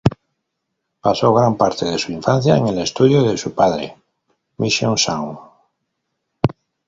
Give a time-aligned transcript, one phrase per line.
[0.99, 3.95] Pasó gran parte de su infancia en el estudio de su padre,
[4.57, 5.37] Mission Sound.